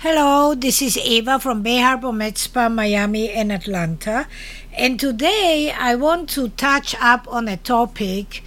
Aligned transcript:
Hello, 0.00 0.54
this 0.54 0.82
is 0.82 0.98
Eva 0.98 1.38
from 1.40 1.62
Bay 1.62 1.78
Harbor 1.78 2.12
Med 2.12 2.38
Miami, 2.54 3.30
and 3.30 3.50
Atlanta. 3.50 4.28
And 4.76 5.00
today 5.00 5.72
I 5.74 5.94
want 5.94 6.28
to 6.30 6.50
touch 6.50 6.94
up 7.00 7.26
on 7.32 7.48
a 7.48 7.56
topic 7.56 8.44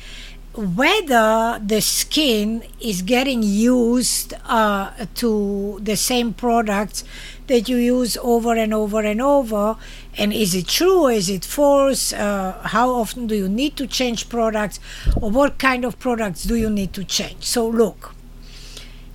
whether 0.53 1.59
the 1.65 1.81
skin 1.81 2.65
is 2.79 3.01
getting 3.01 3.41
used 3.41 4.35
uh, 4.45 4.91
to 5.15 5.79
the 5.81 5.97
same 5.97 6.35
products 6.35 7.03
that 7.47 7.67
you 7.67 7.77
use 7.77 8.15
over 8.21 8.53
and 8.53 8.71
over 8.71 8.99
and 9.01 9.19
over. 9.19 9.75
And 10.19 10.31
is 10.31 10.53
it 10.53 10.67
true? 10.67 11.07
Is 11.07 11.31
it 11.31 11.43
false? 11.43 12.13
Uh, 12.13 12.61
how 12.63 12.91
often 12.91 13.25
do 13.25 13.33
you 13.33 13.49
need 13.49 13.75
to 13.77 13.87
change 13.87 14.29
products? 14.29 14.79
Or 15.19 15.31
what 15.31 15.57
kind 15.57 15.83
of 15.83 15.97
products 15.97 16.43
do 16.43 16.55
you 16.55 16.69
need 16.69 16.93
to 16.93 17.03
change? 17.03 17.43
So, 17.43 17.67
look 17.67 18.13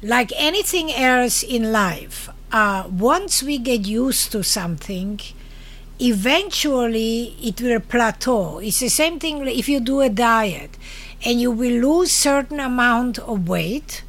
like 0.04 0.32
anything 0.36 0.92
else 0.92 1.42
in 1.42 1.72
life, 1.72 2.28
uh, 2.52 2.84
once 2.90 3.42
we 3.42 3.56
get 3.56 3.86
used 3.86 4.30
to 4.32 4.44
something, 4.44 5.18
eventually 5.98 7.34
it 7.42 7.58
will 7.62 7.80
plateau. 7.80 8.58
It's 8.58 8.80
the 8.80 8.90
same 8.90 9.18
thing 9.18 9.46
if 9.46 9.66
you 9.66 9.80
do 9.80 10.02
a 10.02 10.10
diet 10.10 10.76
and 11.24 11.40
you 11.40 11.50
will 11.50 11.80
lose 11.80 12.12
certain 12.12 12.60
amount 12.60 13.18
of 13.18 13.48
weight. 13.48 14.04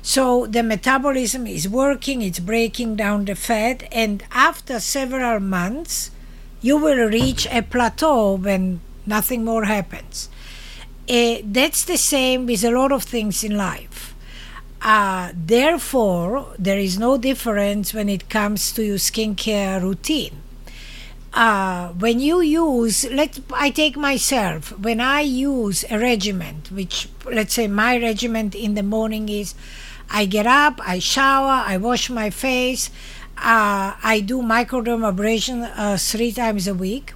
So 0.00 0.46
the 0.46 0.62
metabolism 0.62 1.48
is 1.48 1.68
working, 1.68 2.22
it's 2.22 2.38
breaking 2.38 2.94
down 2.94 3.24
the 3.24 3.34
fat, 3.34 3.88
and 3.90 4.22
after 4.30 4.78
several 4.78 5.40
months, 5.40 6.12
you 6.60 6.76
will 6.76 7.08
reach 7.08 7.48
a 7.50 7.62
plateau 7.62 8.34
when 8.34 8.80
nothing 9.06 9.44
more 9.44 9.64
happens. 9.64 10.28
Uh, 11.08 11.38
that's 11.44 11.84
the 11.84 11.96
same 11.96 12.46
with 12.46 12.62
a 12.62 12.70
lot 12.70 12.92
of 12.92 13.02
things 13.02 13.42
in 13.42 13.56
life 13.56 14.11
uh, 14.82 15.30
therefore, 15.34 16.54
there 16.58 16.78
is 16.78 16.98
no 16.98 17.16
difference 17.16 17.94
when 17.94 18.08
it 18.08 18.28
comes 18.28 18.72
to 18.72 18.82
your 18.82 18.96
skincare 18.96 19.80
routine. 19.80 20.42
Uh, 21.32 21.88
when 21.90 22.20
you 22.20 22.40
use, 22.40 23.08
let 23.10 23.38
I 23.54 23.70
take 23.70 23.96
myself. 23.96 24.76
When 24.78 25.00
I 25.00 25.20
use 25.20 25.84
a 25.88 25.98
regimen, 25.98 26.62
which 26.70 27.08
let's 27.24 27.54
say 27.54 27.68
my 27.68 27.96
regimen 27.96 28.50
in 28.54 28.74
the 28.74 28.82
morning 28.82 29.28
is, 29.28 29.54
I 30.10 30.26
get 30.26 30.46
up, 30.46 30.80
I 30.86 30.98
shower, 30.98 31.64
I 31.64 31.78
wash 31.78 32.10
my 32.10 32.28
face, 32.28 32.90
uh, 33.38 33.94
I 34.02 34.22
do 34.24 34.42
microdermabrasion 34.42 35.72
uh, 35.74 35.96
three 35.96 36.32
times 36.32 36.66
a 36.66 36.74
week 36.74 37.14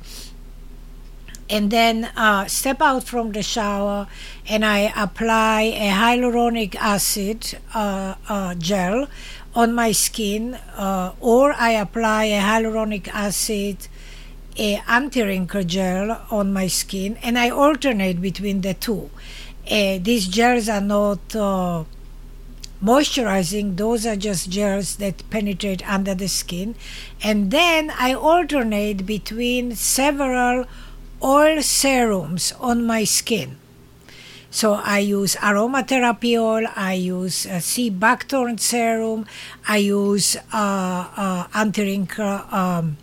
and 1.48 1.70
then 1.70 2.04
uh, 2.16 2.46
step 2.46 2.80
out 2.80 3.04
from 3.04 3.32
the 3.32 3.42
shower 3.42 4.08
and 4.48 4.64
I 4.64 4.92
apply 4.96 5.62
a 5.62 5.90
hyaluronic 5.90 6.74
acid 6.76 7.58
uh, 7.74 8.14
uh, 8.28 8.54
gel 8.54 9.08
on 9.54 9.72
my 9.72 9.90
skin, 9.92 10.54
uh, 10.76 11.12
or 11.18 11.52
I 11.52 11.70
apply 11.70 12.24
a 12.24 12.40
hyaluronic 12.40 13.08
acid 13.08 13.88
a 14.58 14.82
anti-wrinkle 14.88 15.64
gel 15.64 16.22
on 16.30 16.52
my 16.52 16.66
skin, 16.66 17.18
and 17.22 17.38
I 17.38 17.50
alternate 17.50 18.20
between 18.20 18.62
the 18.62 18.74
two. 18.74 19.10
Uh, 19.70 19.98
these 20.00 20.28
gels 20.28 20.68
are 20.68 20.80
not 20.80 21.36
uh, 21.36 21.84
moisturizing; 22.82 23.76
those 23.76 24.06
are 24.06 24.16
just 24.16 24.48
gels 24.48 24.96
that 24.96 25.28
penetrate 25.30 25.86
under 25.88 26.14
the 26.14 26.28
skin, 26.28 26.74
and 27.22 27.50
then 27.50 27.92
I 27.98 28.14
alternate 28.14 29.04
between 29.04 29.74
several 29.74 30.66
oil 31.22 31.62
serums 31.62 32.52
on 32.60 32.86
my 32.86 33.04
skin. 33.04 33.58
So 34.50 34.74
I 34.74 35.00
use 35.00 35.36
aromatherapy 35.36 36.40
oil, 36.40 36.66
I 36.74 36.94
use 36.94 37.46
uh, 37.46 37.60
sea 37.60 37.90
buckthorn 37.90 38.56
serum, 38.58 39.26
I 39.68 39.78
use 39.78 40.36
uh, 40.52 41.08
uh, 41.16 41.46
anti-wrinkle 41.52 42.40
um, 42.50 42.96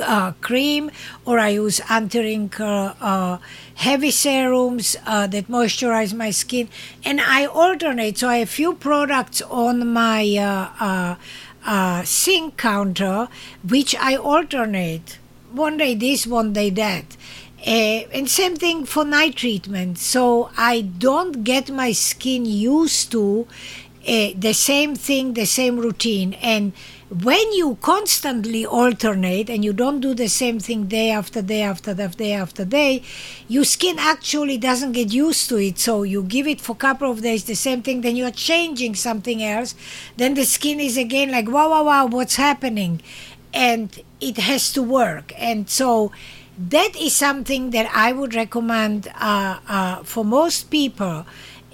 uh, 0.00 0.32
cream, 0.40 0.90
or 1.24 1.40
I 1.40 1.48
use 1.48 1.80
anti-wrinkle 1.88 2.94
uh, 3.00 3.38
heavy 3.74 4.12
serums 4.12 4.94
uh, 5.04 5.26
that 5.26 5.48
moisturize 5.48 6.14
my 6.14 6.30
skin, 6.30 6.68
and 7.04 7.20
I 7.20 7.46
alternate. 7.46 8.18
So 8.18 8.28
I 8.28 8.38
have 8.38 8.50
few 8.50 8.74
products 8.74 9.42
on 9.42 9.88
my 9.88 10.22
uh, 10.36 11.16
uh, 11.64 12.04
sink 12.04 12.56
counter, 12.56 13.28
which 13.68 13.96
I 13.96 14.14
alternate 14.14 15.18
one 15.56 15.76
day 15.76 15.94
this, 15.94 16.26
one 16.26 16.52
day 16.52 16.70
that. 16.70 17.16
Uh, 17.66 18.06
and 18.12 18.30
same 18.30 18.54
thing 18.54 18.84
for 18.84 19.04
night 19.04 19.36
treatment. 19.36 19.98
So 19.98 20.50
I 20.56 20.82
don't 20.82 21.42
get 21.42 21.70
my 21.70 21.92
skin 21.92 22.44
used 22.44 23.10
to 23.12 23.48
uh, 24.06 24.30
the 24.36 24.52
same 24.52 24.94
thing, 24.94 25.34
the 25.34 25.46
same 25.46 25.78
routine. 25.78 26.34
And 26.34 26.72
when 27.08 27.52
you 27.52 27.76
constantly 27.80 28.64
alternate 28.64 29.50
and 29.50 29.64
you 29.64 29.72
don't 29.72 30.00
do 30.00 30.14
the 30.14 30.28
same 30.28 30.60
thing 30.60 30.86
day 30.86 31.10
after 31.10 31.42
day 31.42 31.62
after 31.62 31.92
day 31.92 32.32
after 32.32 32.64
day, 32.64 33.02
your 33.48 33.64
skin 33.64 33.96
actually 33.98 34.58
doesn't 34.58 34.92
get 34.92 35.12
used 35.12 35.48
to 35.48 35.56
it. 35.56 35.78
So 35.78 36.04
you 36.04 36.22
give 36.22 36.46
it 36.46 36.60
for 36.60 36.72
a 36.72 36.76
couple 36.76 37.10
of 37.10 37.22
days 37.22 37.44
the 37.44 37.56
same 37.56 37.82
thing, 37.82 38.02
then 38.02 38.14
you're 38.14 38.30
changing 38.30 38.94
something 38.94 39.42
else. 39.42 39.74
Then 40.16 40.34
the 40.34 40.44
skin 40.44 40.78
is 40.78 40.96
again 40.96 41.32
like, 41.32 41.48
wow, 41.48 41.70
wow, 41.70 41.84
wow, 41.84 42.06
what's 42.06 42.36
happening? 42.36 43.00
And 43.56 44.02
it 44.20 44.36
has 44.36 44.70
to 44.74 44.82
work. 44.82 45.32
And 45.38 45.68
so 45.68 46.12
that 46.58 46.94
is 46.94 47.16
something 47.16 47.70
that 47.70 47.90
I 47.94 48.12
would 48.12 48.34
recommend 48.34 49.08
uh, 49.18 49.58
uh, 49.66 49.96
for 50.04 50.24
most 50.24 50.70
people. 50.70 51.24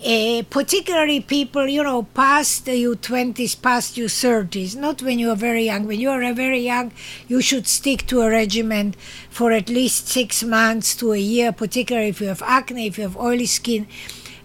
Uh, 0.05 0.43
particularly 0.51 1.21
people, 1.21 1.69
you 1.69 1.83
know, 1.83 2.03
past 2.03 2.67
your 2.67 2.97
20s, 2.97 3.61
past 3.63 3.97
your 3.97 4.09
30s, 4.09 4.75
not 4.75 5.01
when 5.01 5.21
you 5.21 5.31
are 5.31 5.37
very 5.37 5.67
young. 5.67 5.87
When 5.87 6.01
you 6.01 6.11
are 6.11 6.33
very 6.33 6.59
young, 6.61 6.93
you 7.29 7.41
should 7.41 7.69
stick 7.69 8.07
to 8.09 8.23
a 8.23 8.29
regimen 8.29 8.95
for 9.31 9.53
at 9.53 9.69
least 9.69 10.09
six 10.09 10.43
months 10.43 10.97
to 10.97 11.13
a 11.13 11.19
year, 11.19 11.53
particularly 11.53 12.09
if 12.09 12.21
you 12.21 12.27
have 12.27 12.43
acne, 12.43 12.89
if 12.89 12.99
you 12.99 13.05
have 13.05 13.17
oily 13.17 13.47
skin. 13.47 13.87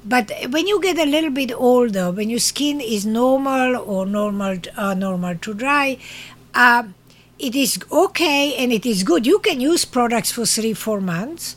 But 0.06 0.32
when 0.50 0.68
you 0.68 0.80
get 0.80 1.00
a 1.00 1.10
little 1.10 1.32
bit 1.32 1.52
older, 1.52 2.12
when 2.12 2.30
your 2.30 2.40
skin 2.40 2.80
is 2.80 3.04
normal 3.06 3.78
or 3.78 4.06
normal, 4.06 4.58
uh, 4.76 4.94
normal 4.94 5.38
to 5.40 5.54
dry, 5.56 5.98
uh, 6.54 6.84
it 7.40 7.56
is 7.56 7.80
okay 7.92 8.56
and 8.56 8.72
it 8.72 8.86
is 8.86 9.04
good. 9.04 9.26
You 9.26 9.40
can 9.40 9.60
use 9.62 9.86
products 9.86 10.32
for 10.32 10.46
three, 10.46 10.74
four 10.74 11.00
months, 11.00 11.56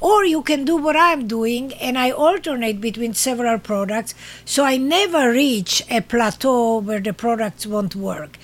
or 0.00 0.24
you 0.24 0.42
can 0.42 0.64
do 0.64 0.76
what 0.76 0.96
I'm 0.96 1.28
doing 1.28 1.72
and 1.74 1.96
I 1.96 2.10
alternate 2.10 2.80
between 2.80 3.14
several 3.14 3.58
products 3.58 4.14
so 4.44 4.64
I 4.64 4.76
never 4.76 5.30
reach 5.30 5.82
a 5.88 6.00
plateau 6.00 6.78
where 6.78 7.00
the 7.00 7.12
products 7.12 7.66
won't 7.66 7.94
work. 7.94 8.38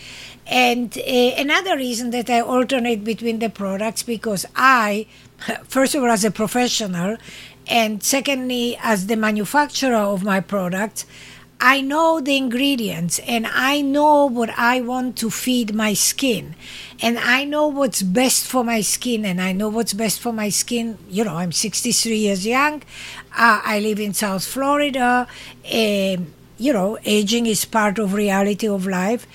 And 0.47 0.97
uh, 0.97 1.03
another 1.37 1.77
reason 1.77 2.11
that 2.11 2.31
I 2.31 2.41
alternate 2.41 3.05
between 3.05 3.39
the 3.39 3.51
products 3.51 4.03
because 4.03 4.47
I, 4.57 5.07
first 5.65 5.95
of 5.95 6.03
all, 6.03 6.11
as 6.11 6.25
a 6.25 6.31
professional, 6.31 7.19
and 7.67 8.03
secondly, 8.03 8.79
as 8.83 9.09
the 9.09 9.17
manufacturer 9.17 9.95
of 9.97 10.25
my 10.25 10.41
products, 10.41 11.05
I 11.61 11.81
know 11.81 12.21
the 12.21 12.37
ingredients 12.37 13.19
and 13.21 13.45
I 13.47 13.81
know 13.81 14.27
what 14.27 14.51
I 14.57 14.81
want 14.81 15.17
to 15.19 15.31
feed 15.31 15.75
my 15.75 15.93
skin. 15.93 16.55
And 17.01 17.19
I 17.19 17.45
know 17.45 17.67
what's 17.67 18.03
best 18.03 18.47
for 18.47 18.63
my 18.63 18.81
skin 18.81 19.25
and 19.25 19.41
I 19.41 19.51
know 19.53 19.69
what's 19.69 19.93
best 19.93 20.21
for 20.21 20.33
my 20.33 20.51
skin. 20.51 20.99
You 21.11 21.25
know, 21.25 21.35
I'm 21.35 21.51
63 21.51 22.17
years 22.17 22.47
young. 22.47 22.83
Uh, 23.37 23.61
I 23.65 23.81
live 23.81 23.99
in 23.99 24.15
South 24.15 24.45
Florida. 24.45 25.27
Uh, 25.65 26.17
you 26.59 26.73
know, 26.73 26.97
aging 27.05 27.47
is 27.47 27.65
part 27.65 27.99
of 27.99 28.15
reality 28.15 28.69
of 28.69 28.87
life. 28.87 29.27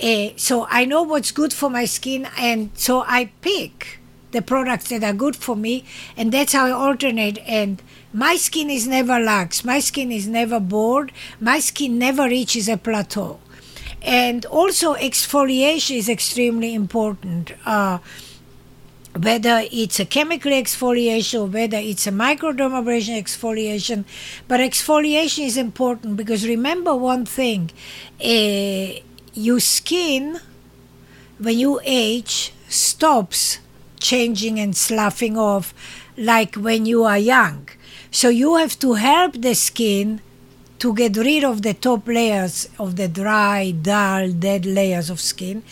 Uh, 0.00 0.30
so 0.36 0.68
I 0.70 0.84
know 0.84 1.02
what's 1.02 1.32
good 1.32 1.52
for 1.52 1.68
my 1.68 1.84
skin 1.84 2.28
and 2.38 2.70
so 2.74 3.02
I 3.06 3.32
pick 3.40 3.98
the 4.30 4.40
products 4.40 4.88
that 4.88 5.02
are 5.02 5.12
good 5.12 5.36
for 5.36 5.56
me 5.56 5.84
and 6.16 6.32
that's 6.32 6.52
how 6.52 6.66
I 6.66 6.70
alternate 6.70 7.38
and 7.46 7.82
my 8.12 8.36
skin 8.36 8.70
is 8.70 8.86
never 8.86 9.18
lax, 9.18 9.64
my 9.64 9.80
skin 9.80 10.12
is 10.12 10.26
never 10.26 10.60
bored, 10.60 11.12
my 11.40 11.60
skin 11.60 11.98
never 11.98 12.24
reaches 12.24 12.68
a 12.68 12.76
plateau. 12.76 13.40
And 14.02 14.44
also, 14.46 14.94
exfoliation 14.94 15.96
is 15.96 16.08
extremely 16.08 16.74
important. 16.74 17.52
Uh, 17.64 17.98
whether 19.14 19.62
it's 19.70 20.00
a 20.00 20.06
chemical 20.06 20.50
exfoliation 20.52 21.42
or 21.42 21.46
whether 21.46 21.76
it's 21.76 22.06
a 22.06 22.10
microdermabrasion 22.10 23.20
exfoliation. 23.20 24.04
But 24.48 24.60
exfoliation 24.60 25.44
is 25.44 25.56
important 25.56 26.16
because 26.16 26.46
remember 26.48 26.96
one 26.96 27.26
thing 27.26 27.70
uh, 28.24 29.00
your 29.34 29.60
skin, 29.60 30.40
when 31.38 31.58
you 31.58 31.80
age, 31.84 32.52
stops 32.68 33.58
changing 34.00 34.58
and 34.58 34.76
sloughing 34.76 35.36
off 35.36 35.74
like 36.16 36.54
when 36.54 36.86
you 36.86 37.04
are 37.04 37.18
young. 37.18 37.68
So 38.14 38.28
you 38.28 38.56
have 38.56 38.78
to 38.80 38.92
help 38.92 39.40
the 39.40 39.54
skin 39.54 40.20
to 40.80 40.92
get 40.92 41.16
rid 41.16 41.44
of 41.44 41.62
the 41.62 41.72
top 41.72 42.06
layers 42.06 42.68
of 42.78 42.96
the 42.96 43.08
dry, 43.08 43.70
dull, 43.70 44.32
dead 44.32 44.66
layers 44.66 45.08
of 45.08 45.18
skin. 45.18 45.62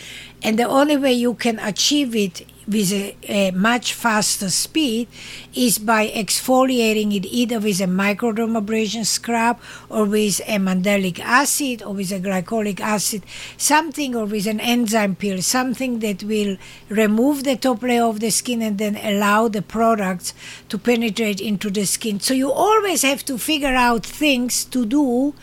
And 0.41 0.57
the 0.57 0.67
only 0.67 0.97
way 0.97 1.13
you 1.13 1.35
can 1.35 1.59
achieve 1.59 2.15
it 2.15 2.47
with 2.71 2.91
a, 2.93 3.15
a, 3.27 3.51
much 3.51 3.93
faster 3.93 4.49
speed 4.49 5.07
is 5.53 5.77
by 5.77 6.07
exfoliating 6.07 7.13
it 7.15 7.25
either 7.25 7.59
with 7.59 7.81
a 7.81 7.85
microdermabrasion 7.85 9.05
scrub 9.05 9.59
or 9.89 10.05
with 10.05 10.39
a 10.47 10.57
mandelic 10.57 11.19
acid 11.19 11.83
or 11.83 11.93
with 11.93 12.11
a 12.11 12.19
glycolic 12.19 12.79
acid, 12.79 13.23
something 13.57 14.15
or 14.15 14.25
with 14.25 14.47
an 14.47 14.59
enzyme 14.61 15.15
peel, 15.15 15.41
something 15.41 15.99
that 15.99 16.23
will 16.23 16.55
remove 16.89 17.43
the 17.43 17.57
top 17.57 17.83
layer 17.83 18.05
of 18.05 18.21
the 18.21 18.31
skin 18.31 18.61
and 18.61 18.77
then 18.77 18.95
allow 18.95 19.47
the 19.47 19.61
products 19.61 20.33
to 20.69 20.77
penetrate 20.77 21.41
into 21.41 21.69
the 21.69 21.85
skin. 21.85 22.19
So 22.19 22.33
you 22.33 22.51
always 22.51 23.01
have 23.01 23.25
to 23.25 23.37
figure 23.37 23.75
out 23.75 24.05
things 24.05 24.63
to 24.65 24.85
do 24.85 25.33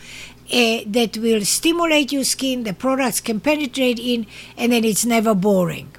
uh, 0.51 0.79
that 0.87 1.15
will 1.17 1.45
stimulate 1.45 2.11
your 2.11 2.23
skin, 2.23 2.63
the 2.63 2.73
products 2.73 3.21
can 3.21 3.39
penetrate 3.39 3.99
in, 3.99 4.25
and 4.57 4.71
then 4.71 4.83
it's 4.83 5.05
never 5.05 5.35
boring. 5.35 5.91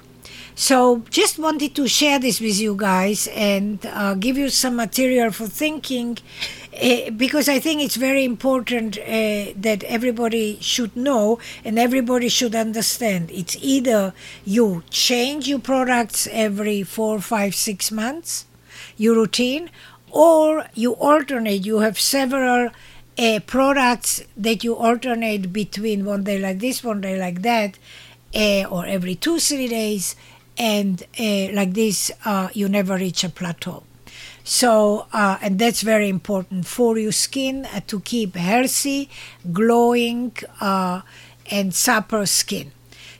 So, 0.55 1.03
just 1.09 1.39
wanted 1.39 1.75
to 1.75 1.87
share 1.87 2.19
this 2.19 2.39
with 2.39 2.59
you 2.59 2.75
guys 2.75 3.27
and 3.33 3.83
uh, 3.85 4.13
give 4.15 4.37
you 4.37 4.49
some 4.49 4.75
material 4.75 5.31
for 5.31 5.47
thinking 5.47 6.17
uh, 6.81 7.09
because 7.11 7.49
I 7.49 7.59
think 7.59 7.81
it's 7.81 7.95
very 7.95 8.23
important 8.23 8.97
uh, 8.97 9.53
that 9.55 9.83
everybody 9.85 10.57
should 10.61 10.95
know 10.95 11.39
and 11.65 11.79
everybody 11.79 12.29
should 12.29 12.55
understand. 12.55 13.31
It's 13.31 13.57
either 13.61 14.13
you 14.45 14.83
change 14.89 15.47
your 15.47 15.59
products 15.59 16.27
every 16.31 16.83
four, 16.83 17.19
five, 17.19 17.55
six 17.55 17.91
months, 17.91 18.45
your 18.97 19.15
routine, 19.15 19.69
or 20.09 20.65
you 20.73 20.93
alternate. 20.93 21.65
You 21.65 21.79
have 21.79 21.99
several 21.99 22.69
uh, 23.17 23.39
products 23.45 24.23
that 24.37 24.63
you 24.63 24.75
alternate 24.75 25.51
between 25.53 26.05
one 26.05 26.23
day 26.23 26.39
like 26.39 26.59
this, 26.59 26.83
one 26.83 27.01
day 27.01 27.17
like 27.19 27.41
that, 27.41 27.77
uh, 28.33 28.63
or 28.69 28.85
every 28.85 29.15
two, 29.15 29.39
three 29.39 29.67
days, 29.67 30.15
and 30.61 31.03
uh, 31.19 31.47
like 31.53 31.73
this, 31.73 32.11
uh, 32.23 32.49
you 32.53 32.69
never 32.69 32.95
reach 32.95 33.23
a 33.23 33.29
plateau. 33.29 33.81
So, 34.43 35.07
uh, 35.11 35.39
and 35.41 35.57
that's 35.57 35.81
very 35.81 36.07
important 36.07 36.67
for 36.67 36.99
your 36.99 37.11
skin 37.11 37.65
uh, 37.65 37.81
to 37.87 37.99
keep 38.01 38.35
healthy, 38.35 39.09
glowing, 39.51 40.33
and 40.61 41.73
supple 41.73 42.27
skin. 42.27 42.71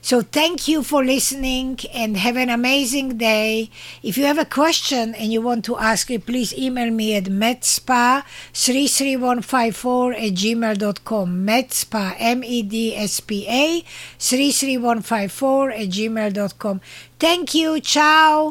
So 0.04 0.20
thank 0.20 0.66
you 0.66 0.82
for 0.82 1.04
listening 1.04 1.78
and 1.94 2.16
have 2.16 2.36
an 2.36 2.50
amazing 2.50 3.18
day. 3.18 3.70
If 4.02 4.18
you 4.18 4.24
have 4.24 4.36
a 4.36 4.44
question 4.44 5.14
and 5.14 5.32
you 5.32 5.40
want 5.40 5.64
to 5.66 5.78
ask 5.78 6.10
it, 6.10 6.26
please 6.26 6.52
email 6.58 6.90
me 6.90 7.14
at 7.14 7.26
medspa33154 7.30 10.14
at 10.26 10.34
gmail.com. 10.34 11.46
Medspa, 11.46 12.16
M-E-D-S-P-A, 12.18 13.84
33154 14.18 15.70
at 15.70 15.88
gmail.com. 15.88 16.80
Thank 17.20 17.54
you. 17.54 17.78
Ciao. 17.80 18.50